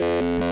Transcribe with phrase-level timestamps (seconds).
[0.00, 0.51] you